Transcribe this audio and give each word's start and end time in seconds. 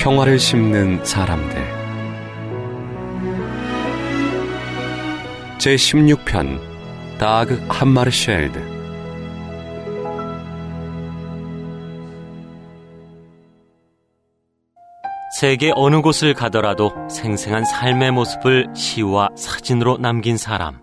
평화를 0.00 0.38
심는 0.38 1.04
사람들 1.04 1.62
제16편 5.58 6.58
다그 7.18 7.66
한마르쉘드 7.68 8.58
세계 15.38 15.70
어느 15.74 16.00
곳을 16.00 16.32
가더라도 16.32 16.92
생생한 17.10 17.66
삶의 17.66 18.12
모습을 18.12 18.68
시와 18.74 19.28
사진으로 19.36 19.96
남긴 19.98 20.36
사람. 20.36 20.80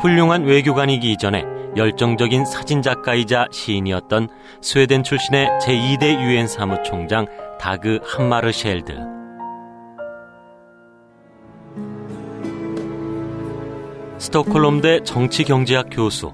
훌륭한 0.00 0.44
외교관이기 0.44 1.10
이전에 1.12 1.57
열정적인 1.76 2.44
사진작가이자 2.44 3.48
시인이었던 3.50 4.28
스웨덴 4.60 5.02
출신의 5.02 5.48
제2대 5.62 6.20
유엔 6.22 6.46
사무총장 6.48 7.26
다그 7.60 8.00
함마르셸드. 8.04 8.94
스톡홀름대 14.18 15.04
정치경제학 15.04 15.88
교수, 15.92 16.32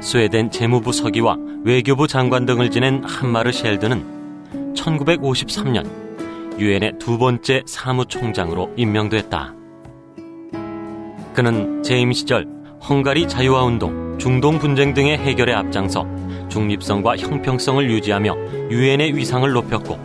스웨덴 0.00 0.50
재무부 0.50 0.92
서기와 0.92 1.36
외교부 1.64 2.06
장관 2.06 2.46
등을 2.46 2.70
지낸 2.70 3.02
함마르셸드는 3.02 4.74
1953년 4.74 6.58
유엔의 6.58 6.98
두 6.98 7.18
번째 7.18 7.62
사무총장으로 7.66 8.72
임명됐다. 8.76 9.54
그는 11.34 11.82
재임 11.82 12.12
시절 12.12 12.46
헝가리 12.88 13.28
자유화 13.28 13.64
운동, 13.64 14.05
중동 14.18 14.58
분쟁 14.58 14.94
등의 14.94 15.18
해결에 15.18 15.52
앞장서 15.52 16.06
중립성과 16.48 17.16
형평성을 17.16 17.90
유지하며 17.90 18.36
유엔의 18.70 19.16
위상을 19.16 19.50
높였고 19.50 19.98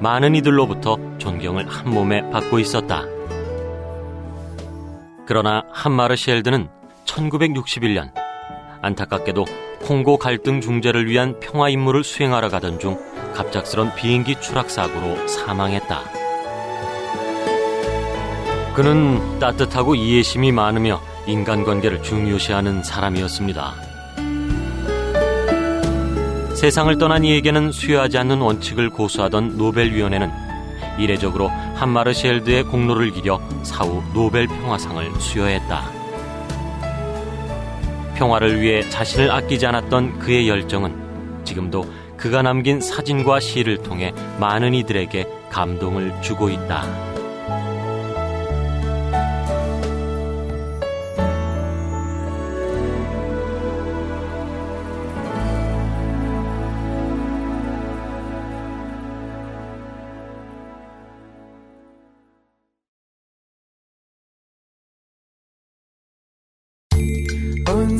많은 0.00 0.34
이들로부터 0.34 0.98
존경을 1.18 1.68
한 1.68 1.90
몸에 1.90 2.28
받고 2.30 2.58
있었다. 2.58 3.04
그러나 5.26 5.64
한마르시엘드는 5.72 6.68
1961년 7.04 8.12
안타깝게도 8.82 9.44
콩고 9.82 10.18
갈등 10.18 10.60
중재를 10.60 11.08
위한 11.08 11.38
평화 11.40 11.68
임무를 11.68 12.04
수행하러 12.04 12.48
가던 12.48 12.78
중 12.78 12.98
갑작스런 13.34 13.94
비행기 13.94 14.40
추락 14.40 14.70
사고로 14.70 15.26
사망했다. 15.26 16.00
그는 18.74 19.38
따뜻하고 19.38 19.94
이해심이 19.94 20.52
많으며 20.52 21.00
인간관계를 21.26 22.02
중요시하는 22.02 22.82
사람이었습니다. 22.82 23.74
세상을 26.54 26.96
떠난 26.98 27.24
이에게는 27.24 27.70
수여하지 27.70 28.16
않는 28.18 28.40
원칙을 28.40 28.90
고수하던 28.90 29.58
노벨위원회는 29.58 30.30
이례적으로 30.98 31.48
한마르시엘드의 31.48 32.64
공로를 32.64 33.10
기려 33.10 33.38
사후 33.62 34.02
노벨 34.14 34.46
평화상을 34.46 35.20
수여했다. 35.20 35.90
평화를 38.16 38.60
위해 38.62 38.88
자신을 38.88 39.30
아끼지 39.30 39.66
않았던 39.66 40.18
그의 40.18 40.48
열정은 40.48 41.44
지금도 41.44 41.84
그가 42.16 42.40
남긴 42.40 42.80
사진과 42.80 43.40
시를 43.40 43.82
통해 43.82 44.14
많은 44.40 44.72
이들에게 44.72 45.26
감동을 45.50 46.22
주고 46.22 46.48
있다. 46.48 46.84